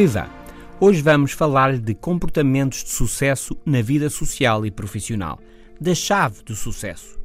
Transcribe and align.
Viva! 0.00 0.30
Hoje 0.80 1.02
vamos 1.02 1.32
falar 1.32 1.76
de 1.76 1.94
comportamentos 1.94 2.82
de 2.82 2.88
sucesso 2.88 3.54
na 3.66 3.82
vida 3.82 4.08
social 4.08 4.64
e 4.64 4.70
profissional, 4.70 5.38
da 5.78 5.94
chave 5.94 6.42
do 6.42 6.56
sucesso. 6.56 7.18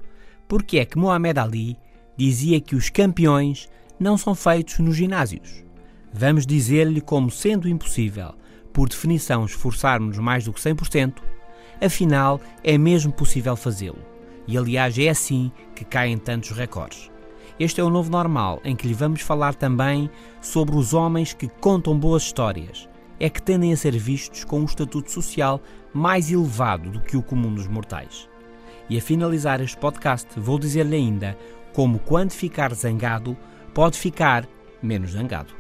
Porque 0.46 0.80
é 0.80 0.84
que 0.84 0.98
Muhammad 0.98 1.38
Ali 1.38 1.78
dizia 2.18 2.60
que 2.60 2.76
os 2.76 2.90
campeões 2.90 3.70
não 3.98 4.18
são 4.18 4.36
feitos 4.36 4.80
nos 4.80 4.98
ginásios? 4.98 5.64
Vamos 6.12 6.46
dizer-lhe 6.46 7.00
como 7.00 7.32
sendo 7.32 7.70
impossível, 7.70 8.36
por 8.74 8.90
definição, 8.90 9.46
esforçarmos 9.46 10.18
mais 10.18 10.44
do 10.44 10.52
que 10.52 10.60
100%, 10.60 11.20
afinal 11.82 12.42
é 12.62 12.78
mesmo 12.78 13.14
possível 13.14 13.56
fazê-lo. 13.56 14.04
E 14.46 14.58
aliás 14.58 15.00
é 15.00 15.08
assim 15.08 15.50
que 15.74 15.86
caem 15.86 16.18
tantos 16.18 16.52
recordes. 16.52 17.10
Este 17.58 17.80
é 17.80 17.84
o 17.84 17.90
novo 17.90 18.12
normal, 18.12 18.60
em 18.66 18.76
que 18.76 18.88
lhe 18.88 18.94
vamos 18.94 19.22
falar 19.22 19.56
também 19.56 20.10
sobre 20.42 20.76
os 20.76 20.94
homens 20.94 21.34
que 21.34 21.48
contam 21.48 21.98
boas 21.98 22.24
histórias, 22.24 22.90
é 23.18 23.30
que 23.30 23.42
tendem 23.42 23.72
a 23.72 23.78
ser 23.78 23.98
vistos 23.98 24.44
com 24.44 24.60
um 24.60 24.66
estatuto 24.66 25.10
social 25.10 25.62
mais 25.94 26.30
elevado 26.30 26.90
do 26.90 27.00
que 27.00 27.16
o 27.16 27.24
comum 27.24 27.54
dos 27.54 27.68
mortais. 27.68 28.28
E 28.90 28.98
a 28.98 29.02
finalizar 29.02 29.62
este 29.62 29.78
podcast, 29.78 30.28
vou 30.38 30.60
dizer-lhe 30.60 30.98
ainda 30.98 31.38
como, 31.74 31.98
quando 32.00 32.34
ficar 32.34 32.74
zangado, 32.74 33.38
pode 33.74 33.98
ficar 33.98 34.46
menos 34.84 35.12
zangado. 35.12 35.54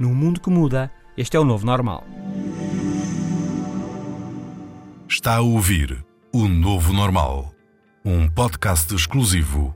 Num 0.00 0.14
mundo 0.14 0.40
que 0.40 0.50
muda, 0.50 0.90
este 1.16 1.36
é 1.36 1.40
o 1.40 1.44
novo 1.44 1.64
normal. 1.64 2.04
Está 5.08 5.36
a 5.36 5.40
ouvir 5.40 6.04
o 6.32 6.48
Novo 6.48 6.92
Normal, 6.92 7.54
um 8.04 8.28
podcast 8.28 8.92
exclusivo 8.94 9.74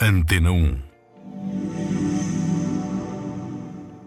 Antena 0.00 0.50
1. 0.50 0.91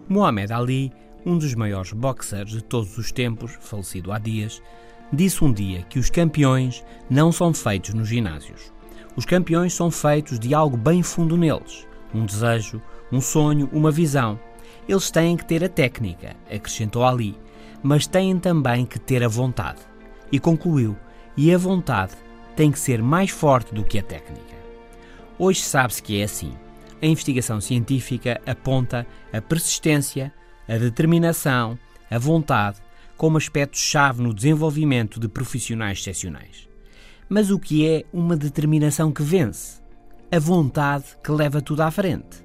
Muhammad 0.07 0.51
Ali, 0.51 0.91
um 1.25 1.37
dos 1.37 1.55
maiores 1.55 1.91
boxers 1.91 2.51
de 2.51 2.63
todos 2.63 2.95
os 2.97 3.11
tempos, 3.11 3.57
falecido 3.59 4.11
há 4.11 4.19
dias, 4.19 4.61
disse 5.11 5.43
um 5.43 5.51
dia 5.51 5.81
que 5.89 5.97
os 5.97 6.09
campeões 6.09 6.83
não 7.09 7.31
são 7.31 7.53
feitos 7.53 7.93
nos 7.93 8.07
ginásios. 8.07 8.71
Os 9.15 9.25
campeões 9.25 9.73
são 9.73 9.89
feitos 9.89 10.37
de 10.37 10.53
algo 10.53 10.77
bem 10.77 11.01
fundo 11.01 11.35
neles, 11.35 11.87
um 12.13 12.25
desejo, 12.25 12.81
um 13.11 13.19
sonho, 13.19 13.67
uma 13.73 13.89
visão. 13.89 14.39
Eles 14.87 15.09
têm 15.09 15.35
que 15.35 15.45
ter 15.45 15.63
a 15.63 15.69
técnica, 15.69 16.35
acrescentou 16.53 17.03
Ali, 17.03 17.35
mas 17.81 18.05
têm 18.05 18.37
também 18.37 18.85
que 18.85 18.99
ter 18.99 19.23
a 19.23 19.27
vontade. 19.27 19.79
E 20.31 20.39
concluiu: 20.39 20.95
e 21.35 21.51
a 21.51 21.57
vontade 21.57 22.13
tem 22.55 22.71
que 22.71 22.79
ser 22.79 23.01
mais 23.01 23.31
forte 23.31 23.73
do 23.73 23.83
que 23.83 23.97
a 23.97 24.03
técnica. 24.03 24.55
Hoje 25.39 25.61
sabe-se 25.61 26.03
que 26.03 26.21
é 26.21 26.23
assim 26.23 26.53
a 27.01 27.05
investigação 27.05 27.59
científica 27.59 28.41
aponta 28.45 29.05
a 29.31 29.41
persistência, 29.41 30.33
a 30.67 30.77
determinação, 30.77 31.77
a 32.09 32.17
vontade 32.17 32.79
como 33.17 33.37
aspectos-chave 33.37 34.21
no 34.21 34.33
desenvolvimento 34.33 35.19
de 35.19 35.27
profissionais 35.27 35.99
excepcionais. 35.99 36.67
Mas 37.29 37.49
o 37.49 37.59
que 37.59 37.87
é 37.87 38.03
uma 38.13 38.35
determinação 38.35 39.11
que 39.11 39.23
vence? 39.23 39.81
A 40.31 40.39
vontade 40.39 41.05
que 41.23 41.31
leva 41.31 41.61
tudo 41.61 41.81
à 41.81 41.91
frente. 41.91 42.43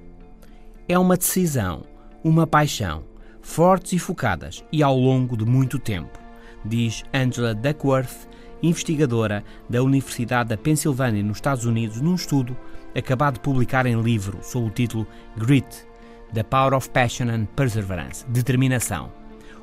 É 0.87 0.97
uma 0.97 1.17
decisão, 1.17 1.85
uma 2.23 2.47
paixão, 2.47 3.03
fortes 3.41 3.93
e 3.93 3.99
focadas 3.99 4.63
e 4.71 4.81
ao 4.81 4.97
longo 4.97 5.35
de 5.35 5.45
muito 5.45 5.79
tempo, 5.79 6.19
diz 6.65 7.03
Angela 7.13 7.53
Duckworth, 7.53 8.29
investigadora 8.61 9.43
da 9.69 9.81
Universidade 9.81 10.49
da 10.49 10.57
Pensilvânia 10.57 11.23
nos 11.23 11.37
Estados 11.37 11.65
Unidos, 11.65 11.99
num 11.99 12.15
estudo 12.15 12.55
acabado 12.99 13.35
de 13.35 13.41
publicar 13.41 13.85
em 13.85 14.01
livro 14.01 14.39
sob 14.41 14.67
o 14.67 14.69
título 14.69 15.07
Grit: 15.37 15.85
The 16.33 16.43
Power 16.43 16.73
of 16.73 16.89
Passion 16.89 17.29
and 17.29 17.45
Perseverance 17.55 18.25
Determinação 18.27 19.21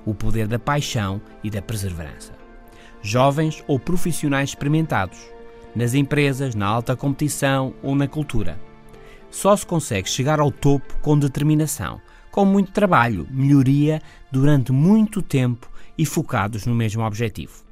o 0.09 0.15
poder 0.15 0.49
da 0.49 0.59
paixão 0.59 1.21
e 1.45 1.51
da 1.51 1.61
perseverança. 1.61 2.33
Jovens 3.03 3.63
ou 3.67 3.79
profissionais 3.79 4.51
experimentados, 4.51 5.19
nas 5.77 5.93
empresas, 5.93 6.55
na 6.55 6.67
alta 6.67 6.97
competição 6.97 7.75
ou 7.83 7.95
na 7.95 8.09
cultura. 8.09 8.59
Só 9.31 9.55
se 9.55 9.67
consegue 9.67 10.09
chegar 10.09 10.41
ao 10.41 10.51
topo 10.51 10.97
com 11.03 11.19
determinação, 11.19 12.01
com 12.31 12.47
muito 12.47 12.73
trabalho, 12.73 13.29
melhoria 13.31 14.01
durante 14.33 14.73
muito 14.73 15.21
tempo 15.21 15.71
e 15.97 16.07
focados 16.07 16.65
no 16.65 16.75
mesmo 16.75 17.03
objetivo. 17.03 17.63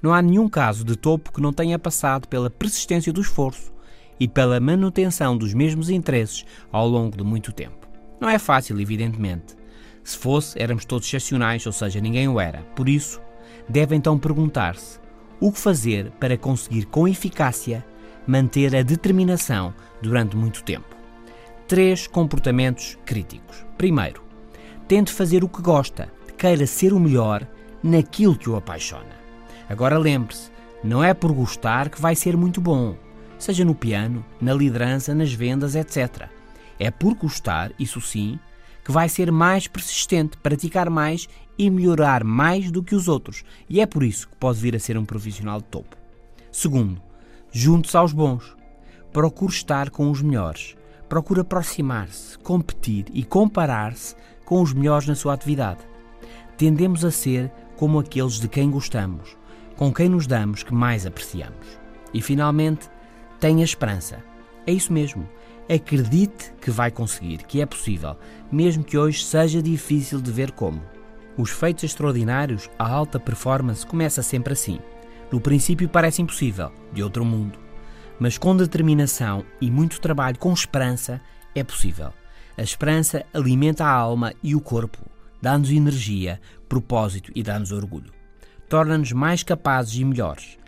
Não 0.00 0.14
há 0.14 0.22
nenhum 0.22 0.48
caso 0.48 0.84
de 0.84 0.94
topo 0.94 1.32
que 1.32 1.42
não 1.42 1.52
tenha 1.52 1.78
passado 1.78 2.28
pela 2.28 2.48
persistência 2.48 3.12
do 3.12 3.20
esforço, 3.20 3.72
e 4.20 4.28
pela 4.28 4.60
manutenção 4.60 5.36
dos 5.36 5.54
mesmos 5.54 5.88
interesses 5.88 6.44
ao 6.70 6.86
longo 6.86 7.16
de 7.16 7.24
muito 7.24 7.52
tempo. 7.52 7.88
Não 8.20 8.28
é 8.28 8.38
fácil, 8.38 8.78
evidentemente. 8.78 9.56
Se 10.04 10.18
fosse, 10.18 10.60
éramos 10.62 10.84
todos 10.84 11.08
excepcionais, 11.08 11.64
ou 11.64 11.72
seja, 11.72 12.00
ninguém 12.00 12.28
o 12.28 12.38
era. 12.38 12.60
Por 12.76 12.86
isso, 12.86 13.20
deve 13.66 13.96
então 13.96 14.18
perguntar-se 14.18 15.00
o 15.40 15.50
que 15.50 15.58
fazer 15.58 16.10
para 16.20 16.36
conseguir 16.36 16.84
com 16.84 17.08
eficácia 17.08 17.84
manter 18.26 18.76
a 18.76 18.82
determinação 18.82 19.74
durante 20.02 20.36
muito 20.36 20.62
tempo. 20.62 20.94
Três 21.66 22.06
comportamentos 22.06 22.98
críticos. 23.06 23.64
Primeiro, 23.78 24.22
tente 24.86 25.12
fazer 25.12 25.42
o 25.42 25.48
que 25.48 25.62
gosta, 25.62 26.12
queira 26.36 26.66
ser 26.66 26.92
o 26.92 27.00
melhor 27.00 27.46
naquilo 27.82 28.36
que 28.36 28.50
o 28.50 28.56
apaixona. 28.56 29.18
Agora 29.68 29.96
lembre-se, 29.96 30.50
não 30.84 31.02
é 31.02 31.14
por 31.14 31.32
gostar 31.32 31.88
que 31.88 32.00
vai 32.00 32.14
ser 32.14 32.36
muito 32.36 32.60
bom 32.60 32.96
seja 33.40 33.64
no 33.64 33.74
piano, 33.74 34.24
na 34.40 34.54
liderança, 34.54 35.14
nas 35.14 35.32
vendas, 35.32 35.74
etc. 35.74 36.28
É 36.78 36.90
por 36.90 37.14
gostar, 37.14 37.72
isso 37.78 38.00
sim, 38.00 38.38
que 38.84 38.92
vai 38.92 39.08
ser 39.08 39.32
mais 39.32 39.66
persistente, 39.66 40.36
praticar 40.36 40.88
mais 40.88 41.28
e 41.58 41.68
melhorar 41.68 42.22
mais 42.22 42.70
do 42.70 42.82
que 42.82 42.94
os 42.94 43.08
outros, 43.08 43.44
e 43.68 43.80
é 43.80 43.86
por 43.86 44.02
isso 44.02 44.28
que 44.28 44.36
pode 44.36 44.58
vir 44.60 44.76
a 44.76 44.78
ser 44.78 44.96
um 44.96 45.04
profissional 45.04 45.58
de 45.58 45.66
topo. 45.66 45.96
Segundo, 46.52 47.00
junte-se 47.52 47.96
aos 47.96 48.12
bons. 48.12 48.56
Procure 49.12 49.52
estar 49.52 49.90
com 49.90 50.10
os 50.10 50.22
melhores. 50.22 50.76
Procure 51.08 51.40
aproximar-se, 51.40 52.38
competir 52.38 53.06
e 53.12 53.24
comparar-se 53.24 54.14
com 54.44 54.62
os 54.62 54.72
melhores 54.72 55.06
na 55.06 55.14
sua 55.14 55.34
atividade. 55.34 55.80
Tendemos 56.56 57.04
a 57.04 57.10
ser 57.10 57.50
como 57.76 57.98
aqueles 57.98 58.34
de 58.34 58.48
quem 58.48 58.70
gostamos, 58.70 59.36
com 59.76 59.92
quem 59.92 60.08
nos 60.08 60.26
damos 60.26 60.62
que 60.62 60.74
mais 60.74 61.06
apreciamos. 61.06 61.66
E 62.12 62.20
finalmente, 62.20 62.88
Tenha 63.40 63.64
esperança. 63.64 64.22
É 64.66 64.72
isso 64.72 64.92
mesmo. 64.92 65.26
Acredite 65.68 66.52
que 66.60 66.70
vai 66.70 66.90
conseguir, 66.90 67.38
que 67.38 67.60
é 67.60 67.66
possível, 67.66 68.16
mesmo 68.52 68.84
que 68.84 68.98
hoje 68.98 69.24
seja 69.24 69.62
difícil 69.62 70.20
de 70.20 70.30
ver 70.30 70.50
como. 70.52 70.82
Os 71.38 71.50
feitos 71.50 71.84
extraordinários, 71.84 72.68
a 72.78 72.86
alta 72.86 73.18
performance, 73.18 73.86
começa 73.86 74.22
sempre 74.22 74.52
assim. 74.52 74.78
No 75.32 75.40
princípio 75.40 75.88
parece 75.88 76.20
impossível, 76.20 76.70
de 76.92 77.02
outro 77.02 77.24
mundo. 77.24 77.58
Mas 78.18 78.36
com 78.36 78.54
determinação 78.54 79.44
e 79.60 79.70
muito 79.70 80.00
trabalho, 80.00 80.38
com 80.38 80.52
esperança, 80.52 81.20
é 81.54 81.64
possível. 81.64 82.12
A 82.58 82.62
esperança 82.62 83.24
alimenta 83.32 83.86
a 83.86 83.90
alma 83.90 84.34
e 84.42 84.54
o 84.54 84.60
corpo, 84.60 84.98
dá-nos 85.40 85.70
energia, 85.70 86.38
propósito 86.68 87.32
e 87.34 87.42
dá-nos 87.42 87.72
orgulho. 87.72 88.12
Torna-nos 88.68 89.12
mais 89.12 89.42
capazes 89.42 89.94
e 89.94 90.04
melhores. 90.04 90.59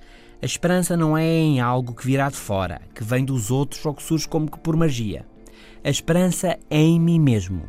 A 0.43 0.45
esperança 0.45 0.97
não 0.97 1.17
é 1.17 1.25
em 1.25 1.61
algo 1.61 1.95
que 1.95 2.05
virá 2.05 2.29
de 2.29 2.35
fora, 2.35 2.81
que 2.93 3.05
vem 3.05 3.25
dos 3.25 3.53
outros 3.53 3.87
ou 3.87 3.95
que 3.95 4.03
surge 4.03 4.27
como 4.27 4.51
que 4.51 4.59
por 4.59 4.77
magia. 4.77 5.25
A 5.85 5.89
esperança 5.89 6.59
é 6.69 6.81
em 6.81 6.99
mim 6.99 7.21
mesmo. 7.21 7.63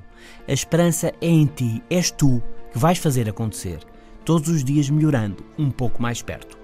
A 0.48 0.52
esperança 0.52 1.14
é 1.22 1.28
em 1.28 1.46
ti, 1.46 1.84
és 1.88 2.10
tu 2.10 2.42
que 2.72 2.80
vais 2.80 2.98
fazer 2.98 3.30
acontecer, 3.30 3.78
todos 4.25 4.50
os 4.50 4.64
dias 4.64 4.90
melhorando 4.90 5.46
um 5.56 5.70
pouco 5.70 6.02
mais 6.02 6.24
perto. 6.24 6.58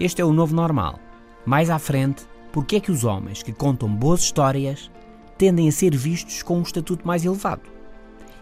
Este 0.00 0.22
é 0.22 0.24
o 0.24 0.32
novo 0.32 0.54
normal. 0.54 0.98
Mais 1.44 1.68
à 1.68 1.78
frente, 1.78 2.24
porque 2.50 2.76
é 2.76 2.80
que 2.80 2.90
os 2.90 3.04
homens 3.04 3.42
que 3.42 3.52
contam 3.52 3.94
boas 3.94 4.20
histórias 4.20 4.90
tendem 5.36 5.68
a 5.68 5.72
ser 5.72 5.94
vistos 5.94 6.42
com 6.42 6.58
um 6.58 6.62
estatuto 6.62 7.06
mais 7.06 7.26
elevado? 7.26 7.68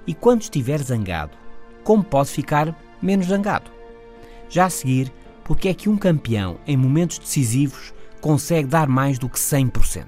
E 0.07 0.15
quando 0.15 0.43
estiver 0.43 0.81
zangado, 0.81 1.37
como 1.83 2.05
pode 2.05 2.29
ficar 2.29 2.73
menos 3.03 3.27
zangado? 3.27 3.73
Já 4.49 4.67
a 4.67 4.71
seguir, 4.71 5.13
porque 5.47 5.69
é 5.69 5.75
que 5.75 5.89
um 5.89 5.97
campeão, 5.97 6.59
em 6.67 6.77
momentos 6.77 7.19
decisivos, 7.19 7.95
consegue 8.21 8.67
dar 8.67 8.89
mais 8.89 9.17
do 9.17 9.29
que 9.29 9.39
100%. 9.39 10.05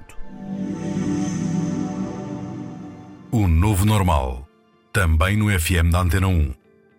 O 3.31 3.47
novo 3.47 3.85
normal. 3.85 4.45
também 4.91 5.37
no 5.37 5.47
FM 5.47 5.91
da 5.91 6.01
Antena 6.01 6.27
1, 6.27 6.51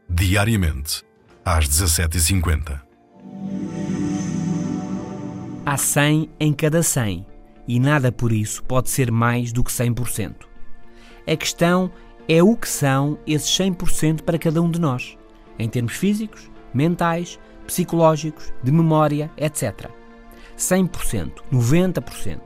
diariamente, 0.09 1.03
às 1.45 1.69
17h50. 1.69 2.81
Há 5.67 5.77
100 5.77 6.31
em 6.39 6.53
cada 6.53 6.83
100 6.83 7.27
e 7.69 7.81
nada 7.81 8.11
por 8.11 8.33
isso 8.33 8.63
pode 8.63 8.89
ser 8.89 9.11
mais 9.11 9.53
do 9.53 9.63
que 9.63 9.73
100%. 9.73 10.35
A 11.27 11.37
questão 11.37 11.91
é 12.29 12.43
o 12.43 12.57
que 12.57 12.69
são 12.69 13.19
esses 13.27 13.51
100% 13.51 14.23
para 14.23 14.39
cada 14.39 14.63
um 14.63 14.71
de 14.71 14.81
nós, 14.81 15.19
em 15.59 15.69
termos 15.69 15.95
físicos, 15.95 16.49
mentais, 16.73 17.39
psicológicos, 17.70 18.52
de 18.62 18.72
memória, 18.72 19.31
etc. 19.37 19.88
100%, 20.58 21.31
90% 21.52 22.40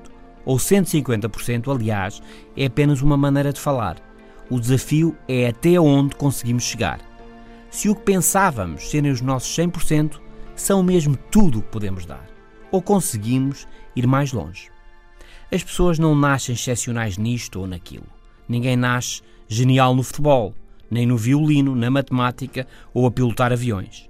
ou 0.45 0.59
150%, 0.59 1.75
aliás, 1.75 2.23
é 2.55 2.67
apenas 2.67 3.01
uma 3.01 3.17
maneira 3.17 3.51
de 3.51 3.59
falar. 3.59 3.97
O 4.51 4.61
desafio 4.61 5.17
é 5.27 5.49
até 5.49 5.81
onde 5.81 6.15
conseguimos 6.15 6.65
chegar. 6.65 7.01
Se 7.71 7.89
o 7.89 7.95
que 7.95 8.03
pensávamos 8.03 8.91
serem 8.91 9.11
os 9.11 9.23
nossos 9.23 9.57
100% 9.57 10.21
são 10.55 10.83
mesmo 10.83 11.17
tudo 11.17 11.61
o 11.61 11.63
que 11.63 11.71
podemos 11.71 12.05
dar, 12.05 12.27
ou 12.71 12.83
conseguimos 12.83 13.67
ir 13.97 14.07
mais 14.07 14.31
longe. 14.31 14.71
As 15.51 15.65
pessoas 15.65 15.99
não 15.99 16.15
nascem 16.15 16.55
excepcionais 16.55 17.17
nisto 17.17 17.61
ou 17.61 17.67
naquilo. 17.67 18.07
Ninguém 18.47 18.77
nasce 18.77 19.23
genial 19.49 19.95
no 19.95 20.03
futebol, 20.03 20.55
nem 20.91 21.07
no 21.07 21.17
violino, 21.17 21.75
na 21.75 21.91
matemática 21.91 22.67
ou 22.93 23.07
a 23.07 23.11
pilotar 23.11 23.53
aviões. 23.53 24.09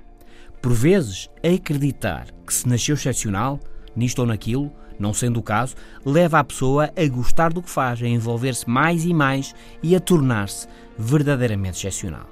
Por 0.65 0.73
vezes, 0.73 1.29
acreditar 1.43 2.29
que 2.47 2.55
se 2.55 2.67
nasceu 2.67 2.95
excepcional, 2.95 3.61
nisto 3.95 4.21
ou 4.21 4.27
naquilo, 4.27 4.73
não 4.99 5.13
sendo 5.13 5.39
o 5.39 5.43
caso, 5.43 5.75
leva 6.07 6.39
a 6.39 6.45
pessoa 6.45 6.91
a 6.97 7.07
gostar 7.07 7.53
do 7.53 7.61
que 7.61 7.69
faz, 7.69 8.03
a 8.03 8.09
envolver-se 8.09 8.67
mais 8.67 9.05
e 9.05 9.13
mais 9.13 9.55
e 9.83 9.95
a 9.95 10.01
tornar-se 10.01 10.67
verdadeiramente 10.97 11.77
excepcional. 11.77 12.27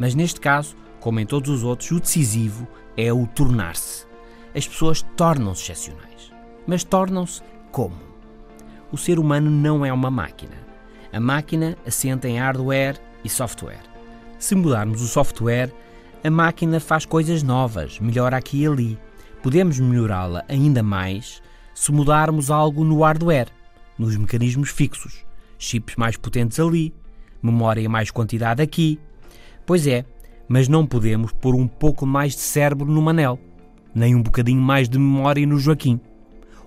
Mas 0.00 0.16
neste 0.16 0.40
caso, 0.40 0.74
como 0.98 1.20
em 1.20 1.26
todos 1.26 1.48
os 1.48 1.62
outros, 1.62 1.92
o 1.92 2.00
decisivo 2.00 2.66
é 2.96 3.12
o 3.12 3.24
tornar-se. 3.24 4.04
As 4.52 4.66
pessoas 4.66 5.02
tornam-se 5.16 5.62
excepcionais. 5.62 6.32
Mas 6.66 6.82
tornam-se 6.82 7.40
como? 7.70 8.00
O 8.90 8.98
ser 8.98 9.16
humano 9.16 9.48
não 9.48 9.86
é 9.86 9.92
uma 9.92 10.10
máquina. 10.10 10.56
A 11.12 11.20
máquina 11.20 11.78
assenta 11.86 12.28
em 12.28 12.40
hardware 12.40 13.00
e 13.22 13.28
software. 13.28 13.84
Se 14.40 14.56
mudarmos 14.56 15.00
o 15.02 15.06
software, 15.06 15.72
a 16.26 16.30
máquina 16.30 16.80
faz 16.80 17.06
coisas 17.06 17.44
novas, 17.44 18.00
melhora 18.00 18.36
aqui 18.36 18.62
e 18.62 18.66
ali. 18.66 18.98
Podemos 19.44 19.78
melhorá-la 19.78 20.44
ainda 20.48 20.82
mais 20.82 21.40
se 21.72 21.92
mudarmos 21.92 22.50
algo 22.50 22.82
no 22.82 23.02
hardware, 23.02 23.46
nos 23.96 24.16
mecanismos 24.16 24.70
fixos, 24.70 25.24
chips 25.56 25.94
mais 25.94 26.16
potentes 26.16 26.58
ali, 26.58 26.92
memória 27.40 27.80
em 27.80 27.86
mais 27.86 28.10
quantidade 28.10 28.60
aqui. 28.60 28.98
Pois 29.64 29.86
é, 29.86 30.04
mas 30.48 30.66
não 30.66 30.84
podemos 30.84 31.30
pôr 31.30 31.54
um 31.54 31.68
pouco 31.68 32.04
mais 32.04 32.32
de 32.32 32.40
cérebro 32.40 32.90
no 32.90 33.00
Manel, 33.00 33.38
nem 33.94 34.16
um 34.16 34.22
bocadinho 34.22 34.60
mais 34.60 34.88
de 34.88 34.98
memória 34.98 35.46
no 35.46 35.60
Joaquim, 35.60 36.00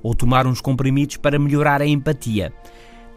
ou 0.02 0.16
tomar 0.16 0.48
uns 0.48 0.62
comprimidos 0.62 1.18
para 1.18 1.38
melhorar 1.38 1.82
a 1.82 1.86
empatia. 1.86 2.54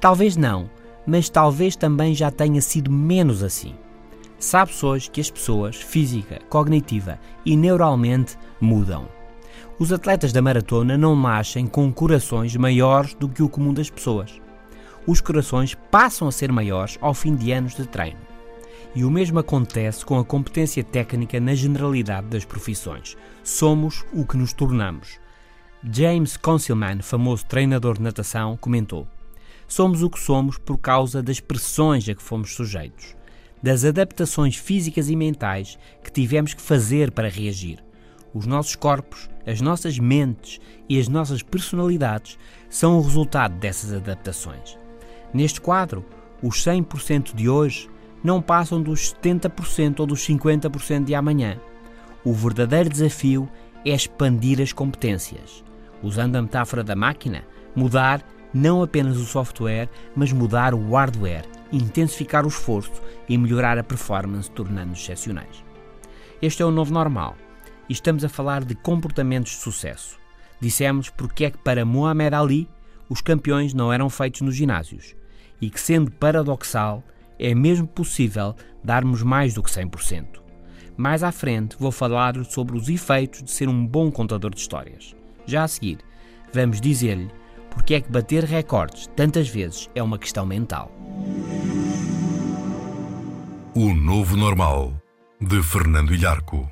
Talvez 0.01 0.37
não, 0.37 0.69
mas 1.07 1.31
talvez 1.31 1.77
também 1.77 2.17
já 2.17 2.33
tenha 2.33 2.61
sido 2.61 2.91
menos 2.91 3.45
assim. 3.45 3.77
Sabe-se 4.43 4.85
hoje 4.85 5.09
que 5.09 5.21
as 5.21 5.31
pessoas, 5.31 5.77
física, 5.77 6.41
cognitiva 6.49 7.17
e 7.47 7.57
neuralmente, 7.57 8.37
mudam. 8.61 9.07
Os 9.79 9.93
atletas 9.93 10.33
da 10.33 10.43
maratona 10.43 10.99
não 10.99 11.15
nascem 11.15 11.65
com 11.65 11.93
corações 11.93 12.57
maiores 12.57 13.15
do 13.15 13.29
que 13.29 13.41
o 13.41 13.49
comum 13.49 13.73
das 13.73 13.89
pessoas. 13.89 14.41
Os 15.07 15.21
corações 15.21 15.77
passam 15.93 16.27
a 16.27 16.33
ser 16.33 16.51
maiores 16.51 16.99
ao 17.01 17.15
fim 17.15 17.37
de 17.37 17.53
anos 17.53 17.77
de 17.77 17.87
treino. 17.87 18.19
E 18.97 19.05
o 19.05 19.11
mesmo 19.13 19.39
acontece 19.39 20.05
com 20.05 20.19
a 20.19 20.25
competência 20.25 20.83
técnica 20.83 21.39
na 21.39 21.55
generalidade 21.55 22.27
das 22.27 22.45
profissões. 22.45 23.17
Somos 23.45 24.05
o 24.13 24.27
que 24.27 24.37
nos 24.37 24.53
tornamos. 24.53 25.21
James 25.89 26.37
Consilman, 26.37 27.01
famoso 27.01 27.47
treinador 27.47 27.95
de 27.95 28.03
natação, 28.03 28.57
comentou: 28.57 29.07
Somos 29.69 30.03
o 30.03 30.11
que 30.11 30.19
somos 30.19 30.59
por 30.59 30.79
causa 30.79 31.23
das 31.23 31.39
pressões 31.39 32.09
a 32.09 32.15
que 32.15 32.23
fomos 32.23 32.55
sujeitos, 32.57 33.15
das 33.63 33.85
adaptações 33.85 34.57
físicas 34.57 35.09
e 35.09 35.17
mentais 35.17 35.79
que 36.03 36.11
tivemos 36.11 36.53
que 36.53 36.61
fazer 36.61 37.13
para 37.13 37.29
reagir. 37.29 37.79
Os 38.35 38.47
nossos 38.47 38.75
corpos, 38.75 39.31
as 39.47 39.61
nossas 39.61 39.99
mentes 39.99 40.59
e 40.89 40.99
as 40.99 41.09
nossas 41.09 41.43
personalidades 41.43 42.39
são 42.69 42.99
o 42.99 43.03
resultado 43.03 43.55
dessas 43.59 43.93
adaptações. 43.93 44.79
Neste 45.33 45.61
quadro, 45.61 46.05
os 46.43 46.65
100% 46.65 47.35
de 47.35 47.49
hoje 47.49 47.89
não 48.25 48.41
passam 48.41 48.83
dos 48.83 49.15
70% 49.15 50.01
ou 50.01 50.07
dos 50.07 50.27
50% 50.27 51.05
de 51.05 51.15
amanhã. 51.15 51.61
O 52.25 52.33
verdadeiro 52.33 52.89
desafio 52.89 53.49
é 53.85 53.91
expandir 53.91 54.61
as 54.61 54.73
competências. 54.73 55.63
Usando 56.03 56.37
a 56.37 56.43
metáfora 56.43 56.83
da 56.83 56.97
máquina, 56.97 57.45
mudar 57.75 58.25
não 58.53 58.83
apenas 58.83 59.17
o 59.17 59.25
software, 59.25 59.89
mas 60.15 60.33
mudar 60.33 60.75
o 60.75 60.91
hardware, 60.93 61.47
intensificar 61.73 62.45
o 62.45 62.49
esforço 62.49 63.03
e 63.29 63.37
melhorar 63.39 63.79
a 63.79 63.83
performance, 63.83 64.51
tornando-nos 64.51 65.01
excepcionais. 65.01 65.65
Este 66.41 66.63
é 66.63 66.67
o 66.67 66.71
novo 66.71 66.93
normal 66.93 67.37
e 67.89 67.93
estamos 67.93 68.25
a 68.25 68.29
falar 68.29 68.65
de 68.65 68.75
comportamentos 68.75 69.53
de 69.53 69.59
sucesso. 69.59 70.19
Dissemos 70.61 71.09
porque 71.11 71.47
é 71.47 71.51
que 71.51 71.59
para 71.59 71.85
Muhammad 71.85 72.35
Ali 72.35 72.69
os 73.09 73.21
campeões 73.21 73.75
não 73.75 73.93
eram 73.93 74.09
feitos 74.09 74.43
nos 74.43 74.55
ginásios 74.55 75.15
e 75.61 75.71
que, 75.71 75.81
sendo 75.81 76.11
paradoxal, 76.11 77.03
é 77.39 77.55
mesmo 77.55 77.87
possível 77.87 78.55
darmos 78.83 79.23
mais 79.23 79.55
do 79.55 79.63
que 79.63 79.71
100%. 79.71 80.41
Mais 80.97 81.23
à 81.23 81.33
frente 81.33 81.77
vou 81.79 81.91
falar 81.91 82.45
sobre 82.45 82.77
os 82.77 82.89
efeitos 82.89 83.43
de 83.43 83.51
ser 83.51 83.69
um 83.69 83.87
bom 83.87 84.11
contador 84.11 84.51
de 84.53 84.61
histórias. 84.61 85.15
Já 85.47 85.65
a 85.65 85.69
seguir, 85.69 85.99
vamos 86.53 86.81
dizer-lhe 86.81 87.31
porque 87.75 87.95
é 87.95 88.01
que 88.01 88.11
bater 88.11 88.45
recordes 88.45 89.09
tantas 89.17 89.49
vezes 89.49 89.91
é 89.95 90.03
uma 90.03 90.19
questão 90.19 90.47
mental. 90.47 90.91
O 93.75 93.95
Novo 93.95 94.37
Normal, 94.37 94.93
de 95.41 95.63
Fernando 95.63 96.15
Ilharco. 96.15 96.71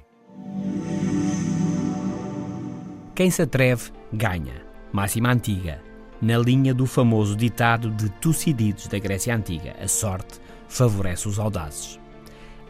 Quem 3.14 3.31
se 3.31 3.43
atreve, 3.43 3.91
ganha. 4.12 4.64
Máxima 4.93 5.31
antiga. 5.31 5.82
Na 6.20 6.37
linha 6.37 6.75
do 6.75 6.87
famoso 6.87 7.35
ditado 7.35 7.91
de 7.91 8.11
Tucídides 8.11 8.87
da 8.87 8.99
Grécia 8.99 9.35
Antiga: 9.35 9.75
a 9.82 9.88
sorte 9.88 10.38
favorece 10.69 11.29
os 11.29 11.38
audazes. 11.38 11.99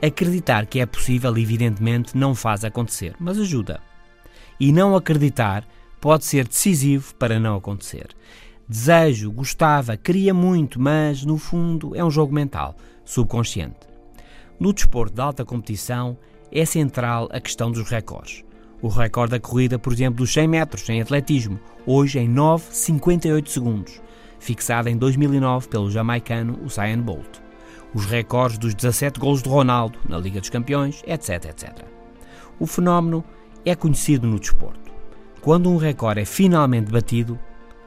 Acreditar 0.03 0.67
que 0.67 0.81
é 0.81 0.87
possível, 0.87 1.37
evidentemente, 1.37 2.17
não 2.17 2.34
faz 2.34 2.65
acontecer, 2.65 3.15
mas 3.19 3.39
ajuda. 3.39 3.81
E 4.58 4.72
não 4.72 4.96
acreditar 4.96 5.65
pode 6.00 6.24
ser 6.24 6.48
decisivo 6.48 7.14
para 7.16 7.38
não 7.38 7.56
acontecer. 7.56 8.08
Desejo, 8.69 9.32
gostava, 9.32 9.96
queria 9.96 10.32
muito, 10.32 10.80
mas 10.80 11.24
no 11.24 11.36
fundo 11.36 11.94
é 11.94 12.04
um 12.04 12.10
jogo 12.10 12.32
mental, 12.32 12.76
subconsciente. 13.04 13.90
No 14.58 14.72
desporto 14.72 15.14
de 15.14 15.20
alta 15.20 15.44
competição 15.44 16.16
é 16.52 16.64
central 16.64 17.28
a 17.32 17.40
questão 17.40 17.70
dos 17.70 17.88
recordes. 17.88 18.44
O 18.82 18.88
recorde 18.88 19.32
da 19.32 19.40
corrida, 19.40 19.78
por 19.78 19.92
exemplo, 19.92 20.19
dos 20.19 20.32
100 20.32 20.48
metros 20.48 20.88
em 20.88 21.02
atletismo, 21.02 21.60
hoje 21.86 22.19
em 22.19 22.32
9,58 22.32 23.48
segundos, 23.48 24.00
fixado 24.38 24.88
em 24.88 24.96
2009 24.96 25.69
pelo 25.69 25.90
jamaicano 25.90 26.58
Usain 26.64 27.00
Bolt. 27.00 27.40
Os 27.92 28.06
recordes 28.06 28.58
dos 28.58 28.74
17 28.74 29.19
gols 29.19 29.42
de 29.42 29.48
Ronaldo 29.48 29.98
na 30.08 30.16
Liga 30.16 30.40
dos 30.40 30.48
Campeões, 30.48 31.02
etc, 31.06 31.46
etc. 31.46 31.84
O 32.58 32.66
fenómeno 32.66 33.24
é 33.64 33.74
conhecido 33.74 34.26
no 34.26 34.38
desporto. 34.38 34.90
Quando 35.41 35.70
um 35.70 35.79
recorde 35.79 36.20
é 36.20 36.25
finalmente 36.25 36.91
batido, 36.91 37.39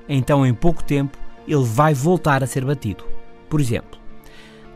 então 0.09 0.45
em 0.45 0.53
pouco 0.53 0.83
tempo 0.83 1.17
ele 1.47 1.63
vai 1.63 1.93
voltar 1.93 2.43
a 2.43 2.47
ser 2.47 2.65
batido. 2.65 3.05
Por 3.47 3.61
exemplo, 3.61 3.99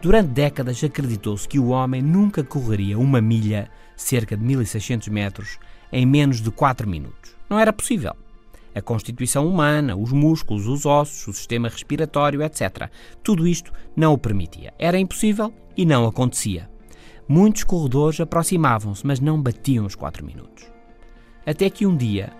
durante 0.02 0.30
décadas 0.30 0.84
acreditou-se 0.84 1.48
que 1.48 1.58
o 1.58 1.70
homem 1.70 2.02
nunca 2.02 2.44
correria 2.44 3.00
uma 3.00 3.20
milha, 3.20 3.72
cerca 3.96 4.38
de 4.38 4.44
1600 4.44 5.08
metros, 5.08 5.58
em 5.92 6.06
menos 6.06 6.40
de 6.40 6.52
4 6.52 6.88
minutos. 6.88 7.36
Não 7.50 7.58
era 7.58 7.74
possível. 7.74 8.14
A 8.76 8.82
constituição 8.82 9.48
humana, 9.48 9.96
os 9.96 10.12
músculos, 10.12 10.68
os 10.68 10.86
ossos, 10.86 11.28
o 11.28 11.34
sistema 11.34 11.70
respiratório, 11.70 12.44
etc. 12.44 12.92
Tudo 13.24 13.48
isto 13.48 13.74
não 13.96 14.14
o 14.14 14.20
permitia. 14.20 14.72
Era 14.78 15.00
impossível 15.00 15.52
e 15.76 15.84
não 15.84 16.06
acontecia. 16.06 16.70
Muitos 17.28 17.64
corredores 17.64 18.20
aproximavam-se, 18.20 19.06
mas 19.06 19.20
não 19.20 19.42
batiam 19.42 19.86
os 19.86 19.96
4 19.96 20.24
minutos. 20.24 20.70
Até 21.44 21.70
que 21.72 21.88
um 21.88 21.98
dia, 21.98 22.32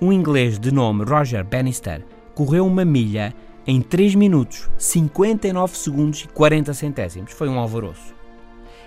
um 0.00 0.12
inglês 0.12 0.58
de 0.58 0.72
nome 0.72 1.04
Roger 1.04 1.44
Bannister 1.44 2.02
correu 2.34 2.66
uma 2.66 2.84
milha 2.84 3.34
em 3.66 3.82
3 3.82 4.14
minutos, 4.14 4.70
59 4.78 5.76
segundos 5.76 6.22
e 6.22 6.28
40 6.28 6.72
centésimos. 6.72 7.32
Foi 7.32 7.48
um 7.48 7.58
alvoroço. 7.58 8.14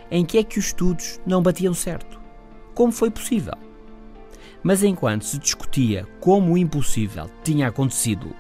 Em 0.10 0.26
que 0.26 0.40
é 0.40 0.44
que 0.44 0.58
os 0.58 0.66
estudos 0.66 1.20
não 1.26 1.42
batiam 1.42 1.74
certo? 1.74 2.20
Como 2.74 2.92
foi 2.92 3.12
possível? 3.12 3.54
Mas 4.64 4.82
enquanto 4.82 5.26
se 5.26 5.38
discutia 5.38 6.08
como 6.20 6.54
o 6.54 6.58
impossível 6.58 7.30
tinha 7.44 7.68
acontecido, 7.68 8.34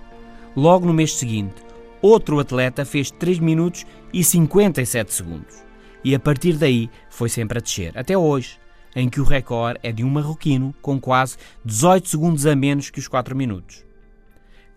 logo 0.55 0.87
no 0.87 0.93
mês 0.93 1.15
seguinte, 1.15 1.61
outro 2.01 2.39
atleta 2.39 2.83
fez 2.83 3.11
3 3.11 3.37
minutos 3.37 3.85
e 4.11 4.23
57 4.23 5.13
segundos. 5.13 5.63
E 6.03 6.15
a 6.15 6.19
partir 6.19 6.53
daí 6.53 6.89
foi 7.09 7.29
sempre 7.29 7.59
a 7.59 7.61
descer, 7.61 7.95
até 7.95 8.17
hoje, 8.17 8.59
em 8.95 9.09
que 9.09 9.19
o 9.19 9.23
recorde 9.23 9.79
é 9.83 9.91
de 9.91 10.03
um 10.03 10.09
marroquino 10.09 10.73
com 10.81 10.99
quase 10.99 11.37
18 11.65 12.07
segundos 12.07 12.45
a 12.45 12.55
menos 12.55 12.89
que 12.89 12.99
os 12.99 13.07
4 13.07 13.35
minutos. 13.35 13.85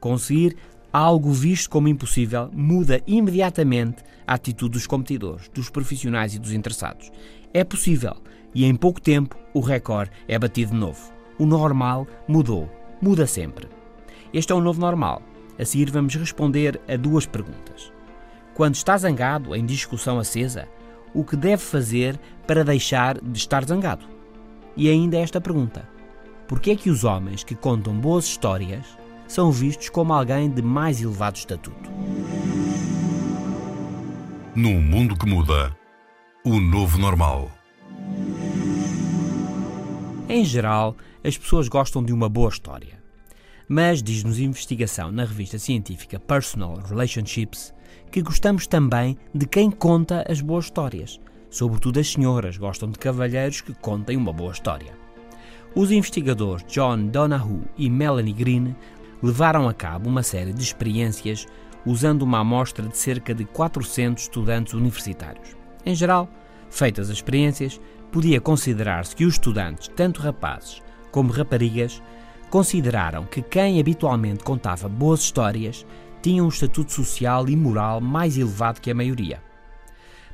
Conseguir 0.01 0.57
algo 0.93 1.31
visto 1.33 1.69
como 1.69 1.89
impossível 1.89 2.49
muda 2.53 3.03
imediatamente 3.07 4.03
a 4.27 4.35
atitude 4.35 4.73
dos 4.73 4.87
competidores, 4.87 5.49
dos 5.49 5.69
profissionais 5.69 6.35
e 6.35 6.39
dos 6.39 6.53
interessados. 6.53 7.11
É 7.53 7.63
possível 7.63 8.17
e 8.55 8.65
em 8.65 8.75
pouco 8.75 9.01
tempo 9.01 9.37
o 9.53 9.61
recorde 9.61 10.11
é 10.27 10.39
batido 10.39 10.73
de 10.73 10.79
novo. 10.79 11.13
O 11.39 11.45
normal 11.45 12.07
mudou, 12.27 12.71
muda 13.01 13.27
sempre. 13.27 13.69
Este 14.33 14.53
é 14.53 14.55
o 14.55 14.61
novo 14.61 14.81
normal. 14.81 15.23
A 15.59 15.65
seguir 15.65 15.91
vamos 15.91 16.15
responder 16.15 16.81
a 16.89 16.97
duas 16.97 17.27
perguntas. 17.27 17.93
Quando 18.55 18.75
está 18.75 18.97
zangado, 18.97 19.55
em 19.55 19.65
discussão 19.65 20.19
acesa, 20.19 20.67
o 21.17 21.25
que 21.25 21.35
deve 21.35 21.63
fazer 21.63 22.21
para 22.47 22.63
deixar 22.63 23.19
de 23.19 23.39
estar 23.39 23.65
zangado? 23.65 24.05
E 24.77 24.91
ainda 24.91 25.17
esta 25.17 25.41
pergunta: 25.41 25.89
por 26.47 26.61
que 26.61 26.73
é 26.73 26.77
que 26.77 26.91
os 26.91 27.05
homens 27.05 27.43
que 27.43 27.55
contam 27.55 27.99
boas 27.99 28.27
histórias 28.27 28.85
são 29.27 29.51
vistos 29.51 29.89
como 29.89 30.13
alguém 30.13 30.51
de 30.51 30.61
mais 30.61 31.01
elevado 31.01 31.37
estatuto? 31.37 31.91
Num 34.55 34.81
mundo 34.81 35.17
que 35.17 35.27
muda, 35.27 35.75
o 36.45 36.61
novo 36.61 36.99
normal. 36.99 37.51
Em 40.29 40.45
geral, 40.45 40.97
as 41.25 41.39
pessoas 41.39 41.67
gostam 41.67 42.05
de 42.05 42.13
uma 42.13 42.29
boa 42.29 42.51
história. 42.51 43.03
Mas 43.69 44.01
diz-nos 44.01 44.39
investigação 44.39 45.11
na 45.11 45.25
revista 45.25 45.59
científica 45.59 46.21
Personal 46.21 46.77
Relationships 46.77 47.75
que 48.13 48.23
gostamos 48.23 48.67
também 48.67 49.19
de 49.35 49.45
quem 49.45 49.71
conta 49.71 50.25
as 50.31 50.41
boas 50.41 50.67
histórias. 50.67 51.21
Sobretudo 51.51 51.99
as 51.99 52.13
senhoras 52.13 52.57
gostam 52.57 52.91
de 52.91 52.99
cavalheiros 52.99 53.61
que 53.61 53.75
contem 53.75 54.17
uma 54.17 54.33
boa 54.33 54.53
história. 54.53 54.93
Os 55.75 55.91
investigadores 55.91 56.65
John 56.69 57.07
Donahue 57.09 57.65
e 57.77 57.91
Melanie 57.91 58.33
Green 58.33 58.77
levaram 59.21 59.69
a 59.69 59.75
cabo 59.75 60.09
uma 60.09 60.23
série 60.23 60.53
de 60.53 60.63
experiências 60.63 61.47
usando 61.85 62.23
uma 62.23 62.39
amostra 62.39 62.87
de 62.87 62.97
cerca 62.97 63.35
de 63.35 63.45
400 63.45 64.23
estudantes 64.23 64.75
universitários. 64.75 65.57
Em 65.85 65.95
geral, 65.95 66.29
feitas 66.71 67.11
as 67.11 67.17
experiências, 67.17 67.81
podia 68.13 68.41
considerar-se 68.41 69.15
que 69.15 69.25
os 69.25 69.35
estudantes, 69.35 69.89
tanto 69.89 70.21
rapazes 70.21 70.83
como 71.11 71.33
raparigas, 71.33 72.03
consideraram 72.51 73.25
que 73.25 73.43
quem 73.43 73.81
habitualmente 73.81 74.45
contava 74.45 74.89
boas 74.89 75.21
histórias 75.21 75.87
tinha 76.23 76.43
um 76.43 76.49
estatuto 76.49 76.93
social 76.93 77.49
e 77.49 77.57
moral 77.57 78.01
mais 78.01 78.37
elevado 78.37 78.81
que 78.81 78.91
a 78.91 78.95
maioria. 78.95 79.43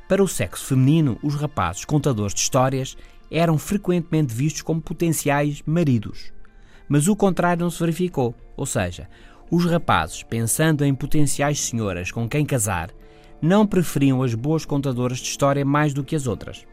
Para 0.07 0.23
o 0.23 0.27
sexo 0.27 0.65
feminino, 0.65 1.17
os 1.23 1.35
rapazes 1.35 1.85
contadores 1.85 2.33
de 2.33 2.41
histórias 2.41 2.97
eram 3.31 3.57
frequentemente 3.57 4.33
vistos 4.33 4.61
como 4.61 4.81
potenciais 4.81 5.61
maridos. 5.65 6.31
Mas 6.87 7.07
o 7.07 7.15
contrário 7.15 7.63
não 7.63 7.71
se 7.71 7.79
verificou, 7.79 8.35
ou 8.55 8.65
seja, 8.65 9.07
os 9.49 9.65
rapazes, 9.65 10.23
pensando 10.23 10.83
em 10.83 10.93
potenciais 10.93 11.59
senhoras 11.59 12.11
com 12.11 12.27
quem 12.27 12.45
casar, 12.45 12.91
não 13.41 13.67
preferiam 13.67 14.23
as 14.23 14.33
boas 14.33 14.65
contadoras 14.65 15.19
de 15.19 15.27
história 15.27 15.65
mais 15.65 15.93
do 15.93 16.03
que 16.03 16.15
as 16.15 16.27
outras. 16.27 16.65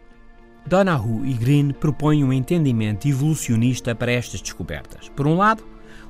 Donahue 0.66 1.30
e 1.30 1.34
Green 1.34 1.70
propõem 1.72 2.22
um 2.22 2.32
entendimento 2.32 3.08
evolucionista 3.08 3.94
para 3.94 4.12
estas 4.12 4.40
descobertas. 4.40 5.08
Por 5.08 5.26
um 5.26 5.36
lado, 5.36 5.64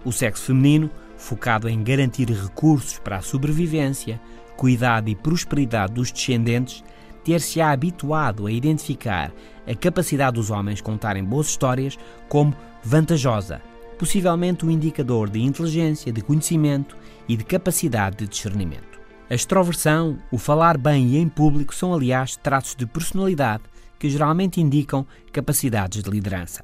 o 0.05 0.13
sexo 0.13 0.47
feminino, 0.47 0.91
focado 1.17 1.69
em 1.69 1.83
garantir 1.83 2.31
recursos 2.31 2.99
para 2.99 3.17
a 3.17 3.23
sobrevivência, 3.23 4.21
cuidado 4.57 5.09
e 5.09 5.15
prosperidade 5.15 5.95
dos 5.95 6.11
descendentes, 6.11 6.85
ter-se-á 7.25 7.71
habituado 7.71 8.47
a 8.47 8.53
identificar 8.53 9.33
a 9.67 9.75
capacidade 9.75 10.37
dos 10.37 10.51
homens 10.51 10.81
contarem 10.81 11.25
boas 11.25 11.49
histórias 11.49 11.99
como 12.29 12.55
vantajosa, 12.83 13.61
possivelmente 13.99 14.65
um 14.65 14.71
indicador 14.71 15.29
de 15.29 15.41
inteligência, 15.41 16.13
de 16.13 16.23
conhecimento 16.23 16.97
e 17.29 17.37
de 17.37 17.45
capacidade 17.45 18.17
de 18.17 18.27
discernimento. 18.27 18.99
A 19.29 19.35
extroversão, 19.35 20.19
o 20.31 20.39
falar 20.39 20.77
bem 20.77 21.11
e 21.11 21.19
em 21.19 21.29
público 21.29 21.75
são, 21.75 21.95
aliás, 21.95 22.37
traços 22.37 22.75
de 22.75 22.85
personalidade 22.85 23.63
que 24.01 24.09
geralmente 24.09 24.61
indicam 24.61 25.07
capacidades 25.31 26.03
de 26.03 26.11
liderança. 26.11 26.63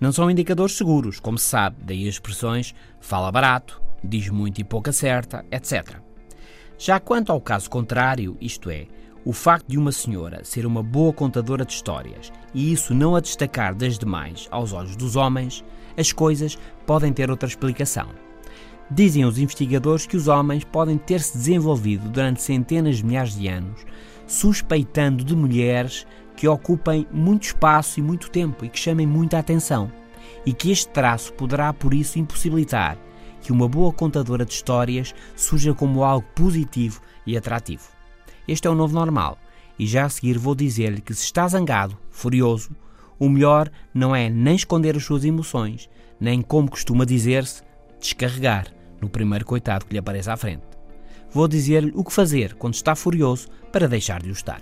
Não 0.00 0.10
são 0.10 0.30
indicadores 0.30 0.76
seguros, 0.76 1.20
como 1.20 1.38
se 1.38 1.44
sabe, 1.44 1.76
daí 1.84 2.08
as 2.08 2.14
expressões 2.14 2.74
fala 2.98 3.30
barato, 3.30 3.80
diz 4.02 4.30
muito 4.30 4.60
e 4.60 4.64
pouco 4.64 4.88
acerta, 4.88 5.44
etc. 5.52 5.98
Já 6.78 6.98
quanto 6.98 7.30
ao 7.30 7.40
caso 7.40 7.68
contrário, 7.68 8.38
isto 8.40 8.70
é, 8.70 8.86
o 9.24 9.32
facto 9.32 9.66
de 9.68 9.76
uma 9.76 9.92
senhora 9.92 10.42
ser 10.44 10.64
uma 10.64 10.82
boa 10.82 11.12
contadora 11.12 11.64
de 11.64 11.74
histórias 11.74 12.32
e 12.54 12.72
isso 12.72 12.94
não 12.94 13.14
a 13.14 13.20
destacar 13.20 13.74
das 13.74 13.98
demais 13.98 14.48
aos 14.50 14.72
olhos 14.72 14.96
dos 14.96 15.14
homens, 15.14 15.62
as 15.96 16.10
coisas 16.12 16.56
podem 16.86 17.12
ter 17.12 17.30
outra 17.30 17.48
explicação. 17.48 18.08
Dizem 18.90 19.26
os 19.26 19.36
investigadores 19.36 20.06
que 20.06 20.16
os 20.16 20.28
homens 20.28 20.64
podem 20.64 20.96
ter 20.96 21.20
se 21.20 21.36
desenvolvido 21.36 22.08
durante 22.08 22.40
centenas 22.40 22.98
de 22.98 23.04
milhares 23.04 23.36
de 23.36 23.46
anos, 23.46 23.84
suspeitando 24.28 25.24
de 25.24 25.34
mulheres 25.34 26.06
que 26.36 26.46
ocupem 26.46 27.04
muito 27.10 27.44
espaço 27.44 27.98
e 27.98 28.02
muito 28.02 28.30
tempo 28.30 28.64
e 28.64 28.68
que 28.68 28.78
chamem 28.78 29.06
muita 29.06 29.38
atenção, 29.38 29.90
e 30.46 30.52
que 30.52 30.70
este 30.70 30.88
traço 30.90 31.32
poderá 31.32 31.72
por 31.72 31.92
isso 31.92 32.18
impossibilitar 32.18 32.96
que 33.40 33.50
uma 33.50 33.68
boa 33.68 33.92
contadora 33.92 34.44
de 34.44 34.52
histórias 34.52 35.14
surja 35.34 35.74
como 35.74 36.04
algo 36.04 36.26
positivo 36.34 37.00
e 37.26 37.36
atrativo. 37.36 37.88
Este 38.46 38.68
é 38.68 38.70
o 38.70 38.74
novo 38.74 38.94
normal, 38.94 39.38
e 39.78 39.86
já 39.86 40.04
a 40.04 40.08
seguir 40.08 40.38
vou 40.38 40.54
dizer-lhe 40.54 41.00
que 41.00 41.14
se 41.14 41.24
está 41.24 41.48
zangado, 41.48 41.96
furioso, 42.10 42.70
o 43.18 43.28
melhor 43.28 43.70
não 43.92 44.14
é 44.14 44.28
nem 44.28 44.54
esconder 44.54 44.96
as 44.96 45.04
suas 45.04 45.24
emoções, 45.24 45.88
nem, 46.20 46.42
como 46.42 46.70
costuma 46.70 47.04
dizer-se, 47.04 47.62
descarregar 48.00 48.66
no 49.00 49.08
primeiro 49.08 49.44
coitado 49.44 49.86
que 49.86 49.92
lhe 49.92 49.98
apareça 49.98 50.32
à 50.32 50.36
frente. 50.36 50.67
Vou 51.30 51.46
dizer-lhe 51.46 51.92
o 51.94 52.02
que 52.02 52.12
fazer 52.12 52.54
quando 52.54 52.74
está 52.74 52.94
furioso 52.94 53.48
para 53.70 53.88
deixar 53.88 54.22
de 54.22 54.30
o 54.30 54.32
estar. 54.32 54.60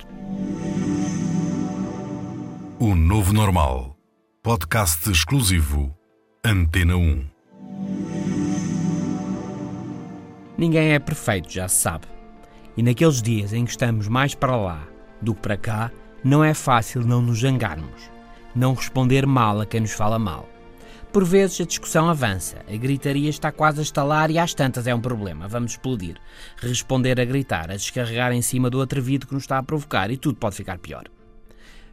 O 2.78 2.94
Novo 2.94 3.32
Normal. 3.32 3.96
Podcast 4.42 5.10
exclusivo. 5.10 5.96
Antena 6.44 6.96
1. 6.96 7.24
Ninguém 10.58 10.92
é 10.92 10.98
perfeito, 10.98 11.50
já 11.50 11.68
se 11.68 11.76
sabe. 11.76 12.06
E 12.76 12.82
naqueles 12.82 13.22
dias 13.22 13.52
em 13.52 13.64
que 13.64 13.70
estamos 13.70 14.08
mais 14.08 14.34
para 14.34 14.56
lá 14.56 14.86
do 15.20 15.34
que 15.34 15.40
para 15.40 15.56
cá, 15.56 15.90
não 16.22 16.42
é 16.42 16.52
fácil 16.54 17.06
não 17.06 17.22
nos 17.22 17.40
zangarmos, 17.40 18.10
não 18.54 18.74
responder 18.74 19.26
mal 19.26 19.60
a 19.60 19.66
quem 19.66 19.80
nos 19.80 19.92
fala 19.92 20.18
mal. 20.18 20.48
Por 21.16 21.24
vezes 21.24 21.62
a 21.62 21.64
discussão 21.64 22.10
avança, 22.10 22.58
a 22.70 22.76
gritaria 22.76 23.30
está 23.30 23.50
quase 23.50 23.80
a 23.80 23.82
estalar 23.82 24.30
e 24.30 24.38
às 24.38 24.52
tantas 24.52 24.86
é 24.86 24.94
um 24.94 25.00
problema, 25.00 25.48
vamos 25.48 25.70
explodir. 25.70 26.18
Responder 26.58 27.18
a 27.18 27.24
gritar, 27.24 27.70
a 27.70 27.74
descarregar 27.74 28.32
em 28.32 28.42
cima 28.42 28.68
do 28.68 28.82
atrevido 28.82 29.26
que 29.26 29.32
nos 29.32 29.44
está 29.44 29.56
a 29.56 29.62
provocar 29.62 30.10
e 30.10 30.18
tudo 30.18 30.36
pode 30.36 30.56
ficar 30.56 30.76
pior. 30.76 31.04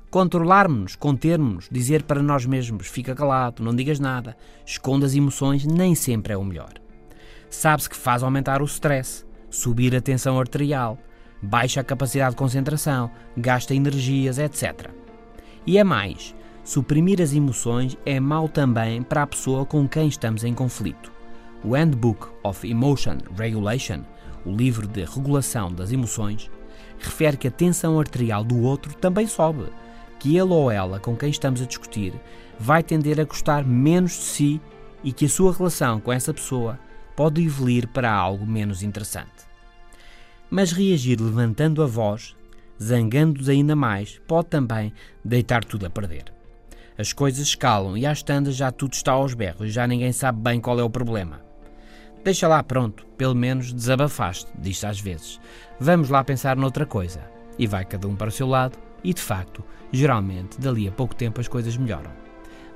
Controlarmos-nos, 0.10 0.98
contermos-nos, 0.98 1.70
dizer 1.72 2.04
para 2.04 2.22
nós 2.22 2.46
mesmos 2.46 2.88
fica 2.88 3.16
calado, 3.16 3.64
não 3.64 3.74
digas 3.74 3.98
nada, 3.98 4.36
esconda 4.66 5.06
as 5.06 5.16
emoções, 5.16 5.66
nem 5.66 5.96
sempre 5.96 6.34
é 6.34 6.38
o 6.38 6.44
melhor. 6.44 6.74
Sabe-se 7.50 7.90
que 7.90 7.96
faz 7.96 8.24
aumentar 8.24 8.62
o 8.62 8.66
stress, 8.66 9.26
subir 9.50 9.96
a 9.96 10.02
tensão 10.02 10.38
arterial, 10.38 11.00
baixa 11.42 11.80
a 11.80 11.86
capacidade 11.86 12.32
de 12.32 12.40
concentração, 12.40 13.10
gasta 13.38 13.74
energias, 13.74 14.38
etc. 14.38 14.90
E 15.66 15.78
é 15.78 15.84
mais, 15.86 16.36
suprimir 16.64 17.22
as 17.22 17.34
emoções 17.34 17.98
é 18.06 18.20
mau 18.20 18.48
também 18.48 19.02
para 19.02 19.24
a 19.24 19.28
pessoa 19.28 19.66
com 19.66 19.88
quem 19.88 20.08
estamos 20.08 20.44
em 20.44 20.54
conflito. 20.54 21.12
O 21.64 21.76
Handbook 21.76 22.28
of 22.44 22.70
Emotion 22.70 23.18
Regulation, 23.38 24.02
o 24.46 24.52
livro 24.52 24.88
de 24.88 25.04
regulação 25.06 25.72
das 25.72 25.92
emoções, 25.92 26.50
refere 27.00 27.38
que 27.38 27.48
a 27.48 27.52
tensão 27.52 28.00
arterial 28.00 28.44
do 28.44 28.62
outro 28.62 28.94
também 28.96 29.28
sobe 29.28 29.66
que 30.24 30.38
ele 30.38 30.54
ou 30.54 30.72
ela 30.72 31.00
com 31.00 31.18
quem 31.18 31.30
estamos 31.30 31.62
a 31.62 31.66
discutir 31.66 32.14
vai 32.58 32.82
tender 32.82 33.20
a 33.20 33.26
gostar 33.26 33.66
menos 33.66 34.12
de 34.12 34.24
si 34.24 34.62
e 35.04 35.12
que 35.12 35.26
a 35.26 35.30
sua 35.30 35.52
relação 35.52 36.00
com 36.00 36.14
essa 36.14 36.34
pessoa 36.34 36.80
pode 37.14 37.44
evoluir 37.44 37.90
para 37.90 38.10
algo 38.10 38.46
menos 38.46 38.84
interessante. 38.84 39.30
Mas 40.50 40.72
reagir 40.72 41.20
levantando 41.20 41.84
a 41.84 41.86
voz, 41.86 42.36
zangando-os 42.82 43.50
ainda 43.50 43.76
mais, 43.76 44.22
pode 44.26 44.48
também 44.48 44.94
deitar 45.26 45.66
tudo 45.66 45.86
a 45.86 45.90
perder. 45.90 46.33
As 46.98 47.12
coisas 47.12 47.48
escalam 47.48 47.98
e 47.98 48.06
às 48.06 48.22
tandas 48.22 48.56
já 48.56 48.72
tudo 48.72 48.94
está 48.94 49.14
aos 49.14 49.34
berros 49.34 49.68
e 49.70 49.72
já 49.72 49.88
ninguém 49.88 50.12
sabe 50.12 50.40
bem 50.42 50.62
qual 50.62 50.80
é 50.80 50.84
o 50.84 50.90
problema. 50.90 51.42
Deixa 52.24 52.48
lá, 52.48 52.64
pronto, 52.64 53.06
pelo 53.18 53.36
menos 53.36 53.74
desabafaste, 53.74 54.52
diz 54.58 54.84
às 54.84 55.00
vezes. 55.00 55.40
Vamos 55.80 56.10
lá 56.10 56.24
pensar 56.24 56.56
noutra 56.56 56.86
coisa. 56.86 57.22
E 57.60 57.68
vai 57.68 57.84
cada 57.84 58.08
um 58.08 58.16
para 58.16 58.30
o 58.30 58.32
seu 58.32 58.48
lado 58.48 58.78
e 59.04 59.14
de 59.14 59.22
facto, 59.22 59.64
geralmente, 59.92 60.60
dali 60.60 60.88
a 60.88 60.92
pouco 60.92 61.16
tempo 61.16 61.42
as 61.42 61.48
coisas 61.48 61.76
melhoram. 61.76 62.12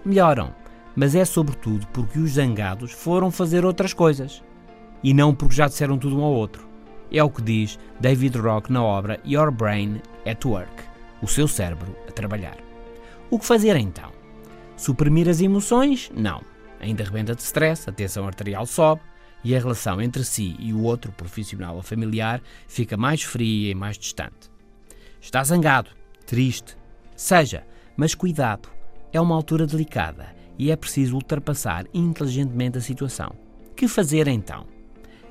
Melhoram, 0.03 0.53
mas 0.95 1.15
é 1.15 1.23
sobretudo 1.23 1.87
porque 1.87 2.19
os 2.19 2.31
zangados 2.31 2.91
foram 2.91 3.31
fazer 3.31 3.63
outras 3.65 3.93
coisas. 3.93 4.43
E 5.03 5.13
não 5.13 5.33
porque 5.33 5.55
já 5.55 5.67
disseram 5.67 5.97
tudo 5.97 6.19
um 6.19 6.23
ao 6.23 6.33
outro. 6.33 6.67
É 7.11 7.23
o 7.23 7.29
que 7.29 7.41
diz 7.41 7.79
David 7.99 8.37
Rock 8.37 8.71
na 8.71 8.83
obra 8.83 9.19
Your 9.25 9.51
Brain 9.51 10.01
at 10.25 10.43
Work. 10.43 10.83
o 11.21 11.27
seu 11.27 11.47
cérebro 11.47 11.95
a 12.07 12.11
trabalhar. 12.11 12.66
O 13.29 13.37
que 13.37 13.45
fazer 13.45 13.75
então? 13.75 14.11
Suprimir 14.77 15.27
as 15.27 15.41
emoções? 15.41 16.09
Não. 16.15 16.41
Ainda 16.79 17.03
rebenta 17.03 17.35
de 17.35 17.41
stress, 17.41 17.89
a 17.89 17.93
tensão 17.93 18.25
arterial 18.25 18.65
sobe 18.65 19.01
e 19.43 19.55
a 19.55 19.59
relação 19.59 20.01
entre 20.01 20.23
si 20.23 20.55
e 20.59 20.73
o 20.73 20.83
outro, 20.83 21.11
profissional 21.11 21.75
ou 21.75 21.81
familiar, 21.81 22.41
fica 22.67 22.95
mais 22.95 23.23
fria 23.23 23.71
e 23.71 23.75
mais 23.75 23.97
distante. 23.97 24.51
Está 25.19 25.43
zangado, 25.43 25.89
triste, 26.25 26.77
seja, 27.15 27.65
mas 27.95 28.15
cuidado, 28.15 28.69
é 29.11 29.19
uma 29.19 29.35
altura 29.35 29.65
delicada 29.65 30.35
e 30.57 30.71
é 30.71 30.75
preciso 30.75 31.15
ultrapassar 31.15 31.85
inteligentemente 31.93 32.77
a 32.77 32.81
situação. 32.81 33.31
Que 33.75 33.87
fazer 33.87 34.27
então? 34.27 34.65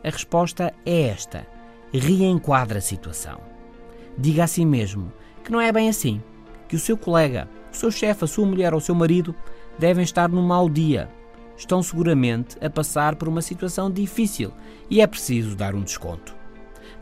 A 0.05 0.11
resposta 0.11 0.73
é 0.85 1.03
esta: 1.03 1.47
reenquadra 1.93 2.79
a 2.79 2.83
situação. 2.83 3.41
Diga 4.19 4.45
a 4.45 4.47
si 4.47 4.65
mesmo 4.65 5.13
que 5.43 5.53
não 5.53 5.61
é 5.61 5.71
bem 5.73 5.89
assim, 5.89 6.23
que 6.69 6.77
o 6.77 6.79
seu 6.79 6.97
colega, 6.97 7.49
o 7.77 7.79
seu 7.79 7.91
chefe, 7.91 8.25
a 8.25 8.29
sua 8.29 8.47
mulher 8.47 8.73
ou 8.73 8.79
o 8.79 8.83
seu 8.83 8.95
marido 8.95 9.35
devem 9.79 10.03
estar 10.03 10.29
num 10.29 10.43
mau 10.43 10.69
dia. 10.69 11.09
Estão 11.57 11.83
seguramente 11.83 12.57
a 12.65 12.71
passar 12.71 13.17
por 13.17 13.29
uma 13.29 13.43
situação 13.43 13.91
difícil 13.91 14.51
e 14.91 15.01
é 15.01 15.07
preciso 15.07 15.55
dar 15.55 15.75
um 15.75 15.83
desconto. 15.83 16.35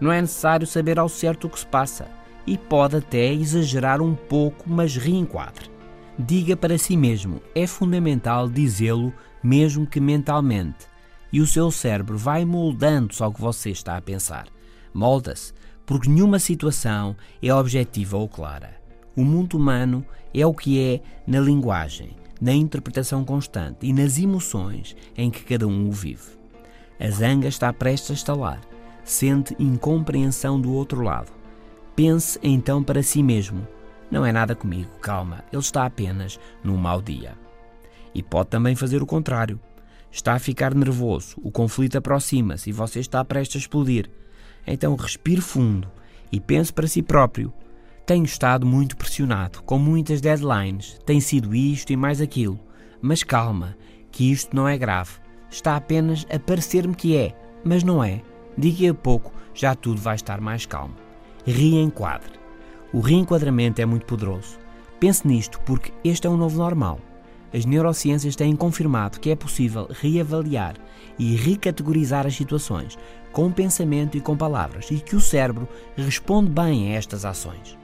Não 0.00 0.10
é 0.10 0.20
necessário 0.20 0.66
saber 0.66 0.98
ao 0.98 1.08
certo 1.08 1.46
o 1.46 1.50
que 1.50 1.58
se 1.58 1.66
passa 1.66 2.08
e 2.46 2.58
pode 2.58 2.96
até 2.96 3.32
exagerar 3.32 4.02
um 4.02 4.14
pouco, 4.14 4.68
mas 4.68 4.96
reenquadre. 4.96 5.70
Diga 6.18 6.56
para 6.56 6.78
si 6.78 6.96
mesmo, 6.96 7.40
é 7.54 7.66
fundamental 7.66 8.48
dizê-lo, 8.48 9.12
mesmo 9.42 9.86
que 9.86 10.00
mentalmente, 10.00 10.86
e 11.32 11.40
o 11.40 11.46
seu 11.46 11.70
cérebro 11.70 12.16
vai 12.16 12.44
moldando-se 12.44 13.22
ao 13.22 13.32
que 13.32 13.40
você 13.40 13.70
está 13.70 13.96
a 13.96 14.02
pensar. 14.02 14.46
Molda-se, 14.92 15.52
porque 15.84 16.08
nenhuma 16.08 16.38
situação 16.38 17.16
é 17.42 17.52
objetiva 17.52 18.16
ou 18.16 18.28
clara. 18.28 18.83
O 19.16 19.24
mundo 19.24 19.56
humano 19.56 20.04
é 20.32 20.44
o 20.44 20.52
que 20.52 20.80
é 20.80 21.00
na 21.26 21.38
linguagem, 21.38 22.10
na 22.40 22.52
interpretação 22.52 23.24
constante 23.24 23.86
e 23.86 23.92
nas 23.92 24.18
emoções 24.18 24.96
em 25.16 25.30
que 25.30 25.44
cada 25.44 25.66
um 25.68 25.88
o 25.88 25.92
vive. 25.92 26.32
A 26.98 27.08
zanga 27.10 27.46
está 27.46 27.72
prestes 27.72 28.10
a 28.10 28.14
estalar, 28.14 28.60
sente 29.04 29.54
incompreensão 29.58 30.60
do 30.60 30.72
outro 30.72 31.02
lado. 31.02 31.32
Pense 31.94 32.38
então 32.42 32.82
para 32.82 33.02
si 33.02 33.22
mesmo: 33.22 33.66
não 34.10 34.26
é 34.26 34.32
nada 34.32 34.54
comigo, 34.54 34.90
calma, 35.00 35.44
ele 35.52 35.62
está 35.62 35.86
apenas 35.86 36.40
num 36.62 36.76
mau 36.76 37.00
dia. 37.00 37.36
E 38.12 38.22
pode 38.22 38.50
também 38.50 38.74
fazer 38.74 39.02
o 39.02 39.06
contrário. 39.06 39.60
Está 40.10 40.34
a 40.34 40.38
ficar 40.38 40.74
nervoso, 40.74 41.36
o 41.42 41.50
conflito 41.50 41.98
aproxima-se 41.98 42.70
e 42.70 42.72
você 42.72 43.00
está 43.00 43.24
prestes 43.24 43.56
a 43.56 43.58
explodir. 43.60 44.08
Então 44.66 44.94
respire 44.96 45.40
fundo 45.40 45.88
e 46.30 46.40
pense 46.40 46.72
para 46.72 46.86
si 46.86 47.02
próprio: 47.02 47.52
tenho 48.06 48.24
estado 48.24 48.66
muito 48.66 48.96
pressionado, 48.96 49.62
com 49.62 49.78
muitas 49.78 50.20
deadlines, 50.20 50.98
tem 51.06 51.20
sido 51.20 51.54
isto 51.54 51.90
e 51.90 51.96
mais 51.96 52.20
aquilo. 52.20 52.60
Mas 53.00 53.22
calma, 53.22 53.76
que 54.12 54.30
isto 54.30 54.54
não 54.54 54.68
é 54.68 54.76
grave. 54.76 55.12
Está 55.50 55.76
apenas 55.76 56.26
a 56.30 56.38
parecer-me 56.38 56.94
que 56.94 57.16
é, 57.16 57.34
mas 57.64 57.82
não 57.82 58.04
é. 58.04 58.20
Daqui 58.56 58.88
a 58.88 58.94
pouco 58.94 59.32
já 59.54 59.74
tudo 59.74 60.00
vai 60.00 60.16
estar 60.16 60.40
mais 60.40 60.66
calmo. 60.66 60.94
Reenquadre. 61.46 62.32
O 62.92 63.00
reenquadramento 63.00 63.80
é 63.80 63.86
muito 63.86 64.06
poderoso. 64.06 64.58
Pense 65.00 65.26
nisto 65.26 65.58
porque 65.60 65.92
este 66.04 66.26
é 66.26 66.30
o 66.30 66.36
novo 66.36 66.58
normal. 66.58 67.00
As 67.52 67.64
neurociências 67.64 68.36
têm 68.36 68.54
confirmado 68.54 69.18
que 69.18 69.30
é 69.30 69.36
possível 69.36 69.88
reavaliar 69.90 70.74
e 71.18 71.36
recategorizar 71.36 72.26
as 72.26 72.34
situações 72.34 72.98
com 73.32 73.50
pensamento 73.50 74.16
e 74.16 74.20
com 74.20 74.36
palavras 74.36 74.90
e 74.90 74.96
que 74.98 75.16
o 75.16 75.20
cérebro 75.20 75.68
responde 75.96 76.50
bem 76.50 76.92
a 76.92 76.96
estas 76.96 77.24
ações. 77.24 77.78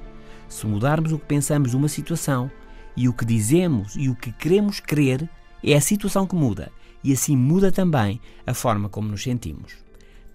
Se 0.50 0.66
mudarmos 0.66 1.12
o 1.12 1.19
que 1.19 1.26
pensamos 1.26 1.71
de 1.71 1.76
uma 1.76 1.88
situação 1.88 2.50
e 2.97 3.09
o 3.09 3.12
que 3.12 3.25
dizemos 3.25 3.95
e 3.97 4.09
o 4.09 4.16
que 4.16 4.33
queremos 4.33 4.80
crer, 4.80 5.30
é 5.62 5.75
a 5.75 5.80
situação 5.80 6.27
que 6.27 6.35
muda 6.35 6.72
e 7.05 7.12
assim 7.12 7.37
muda 7.37 7.70
também 7.70 8.20
a 8.44 8.53
forma 8.53 8.88
como 8.88 9.09
nos 9.09 9.22
sentimos. 9.22 9.79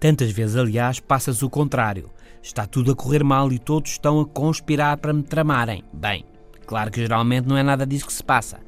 Tantas 0.00 0.30
vezes, 0.30 0.56
aliás, 0.56 1.00
passa-se 1.00 1.44
o 1.44 1.50
contrário. 1.50 2.10
Está 2.42 2.66
tudo 2.66 2.92
a 2.92 2.96
correr 2.96 3.22
mal 3.22 3.52
e 3.52 3.58
todos 3.58 3.92
estão 3.92 4.18
a 4.18 4.26
conspirar 4.26 4.96
para 4.96 5.12
me 5.12 5.22
tramarem. 5.22 5.84
Bem, 5.92 6.24
claro 6.66 6.90
que 6.90 7.00
geralmente 7.00 7.46
não 7.46 7.56
é 7.56 7.62
nada 7.62 7.86
disso 7.86 8.06
que 8.06 8.12
se 8.12 8.24
passa, 8.24 8.58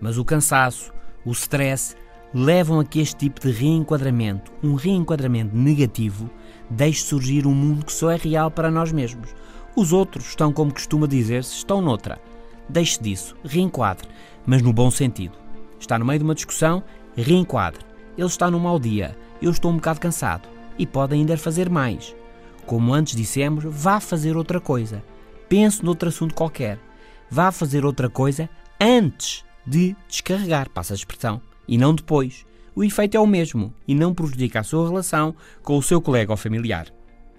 mas 0.00 0.18
o 0.18 0.24
cansaço, 0.24 0.92
o 1.24 1.32
stress, 1.32 1.96
levam 2.34 2.80
a 2.80 2.84
que 2.84 3.00
este 3.00 3.16
tipo 3.16 3.40
de 3.40 3.50
reenquadramento, 3.50 4.52
um 4.62 4.74
reenquadramento 4.74 5.56
negativo, 5.56 6.30
deixe 6.68 7.02
surgir 7.02 7.46
um 7.46 7.54
mundo 7.54 7.86
que 7.86 7.92
só 7.92 8.10
é 8.10 8.16
real 8.16 8.50
para 8.50 8.70
nós 8.70 8.92
mesmos, 8.92 9.34
os 9.78 9.92
outros 9.92 10.30
estão, 10.30 10.52
como 10.52 10.72
costuma 10.72 11.06
dizer-se, 11.06 11.54
estão 11.54 11.80
noutra. 11.80 12.20
Deixe 12.68 13.00
disso, 13.00 13.36
reenquadre, 13.44 14.08
mas 14.44 14.60
no 14.60 14.72
bom 14.72 14.90
sentido. 14.90 15.38
Está 15.78 15.96
no 15.96 16.04
meio 16.04 16.18
de 16.18 16.24
uma 16.24 16.34
discussão, 16.34 16.82
reenquadre. 17.16 17.84
Ele 18.16 18.26
está 18.26 18.50
num 18.50 18.58
mau 18.58 18.80
dia, 18.80 19.16
eu 19.40 19.52
estou 19.52 19.70
um 19.70 19.76
bocado 19.76 20.00
cansado. 20.00 20.48
E 20.76 20.84
pode 20.84 21.14
ainda 21.14 21.36
fazer 21.36 21.70
mais. 21.70 22.14
Como 22.66 22.92
antes 22.92 23.14
dissemos, 23.14 23.64
vá 23.64 24.00
fazer 24.00 24.36
outra 24.36 24.60
coisa. 24.60 25.02
Pense 25.48 25.84
noutro 25.84 26.08
assunto 26.08 26.34
qualquer. 26.34 26.78
Vá 27.30 27.52
fazer 27.52 27.84
outra 27.84 28.10
coisa 28.10 28.50
antes 28.80 29.44
de 29.64 29.94
descarregar, 30.08 30.70
passa 30.70 30.92
a 30.92 30.96
expressão, 30.96 31.40
e 31.68 31.78
não 31.78 31.94
depois. 31.94 32.44
O 32.74 32.82
efeito 32.82 33.16
é 33.16 33.20
o 33.20 33.26
mesmo 33.26 33.72
e 33.86 33.94
não 33.94 34.12
prejudica 34.12 34.60
a 34.60 34.64
sua 34.64 34.88
relação 34.88 35.34
com 35.62 35.78
o 35.78 35.82
seu 35.82 36.00
colega 36.00 36.32
ou 36.32 36.36
familiar. 36.36 36.88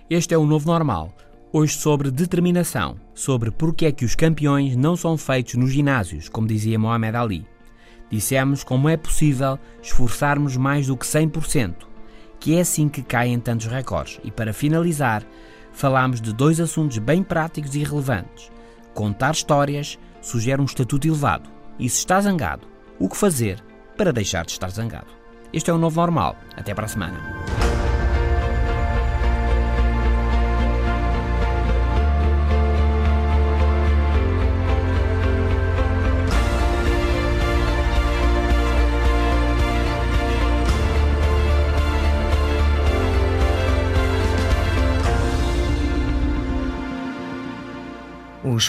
Este 0.09 0.33
é 0.33 0.37
o 0.37 0.45
novo 0.45 0.65
normal 0.67 1.13
Hoje 1.51 1.79
sobre 1.79 2.11
determinação, 2.11 2.97
sobre 3.11 3.49
porque 3.49 3.87
é 3.87 3.91
que 3.91 4.05
os 4.05 4.13
campeões 4.13 4.75
não 4.75 4.95
são 4.95 5.17
feitos 5.17 5.55
nos 5.55 5.71
ginásios, 5.71 6.29
como 6.29 6.45
dizia 6.47 6.77
Mohamed 6.77 7.17
Ali. 7.17 7.47
Dissemos 8.07 8.63
como 8.63 8.87
é 8.87 8.95
possível 8.95 9.57
esforçarmos 9.81 10.55
mais 10.55 10.85
do 10.85 10.95
que 10.95 11.07
100%, 11.07 11.73
que 12.39 12.55
é 12.55 12.61
assim 12.61 12.87
que 12.87 13.01
caem 13.01 13.39
tantos 13.39 13.65
recordes. 13.65 14.19
E 14.23 14.29
para 14.29 14.53
finalizar, 14.53 15.25
falámos 15.73 16.21
de 16.21 16.31
dois 16.31 16.59
assuntos 16.59 16.99
bem 16.99 17.23
práticos 17.23 17.73
e 17.73 17.83
relevantes. 17.83 18.51
Contar 18.93 19.31
histórias 19.31 19.97
sugere 20.21 20.61
um 20.61 20.65
estatuto 20.65 21.07
elevado. 21.07 21.49
E 21.79 21.89
se 21.89 21.97
está 21.97 22.21
zangado, 22.21 22.67
o 22.99 23.09
que 23.09 23.17
fazer 23.17 23.59
para 23.97 24.13
deixar 24.13 24.45
de 24.45 24.51
estar 24.51 24.69
zangado? 24.69 25.07
Este 25.51 25.71
é 25.71 25.73
o 25.73 25.79
novo 25.79 25.99
normal. 25.99 26.35
Até 26.55 26.75
para 26.75 26.85
a 26.85 26.89
semana. 26.89 27.68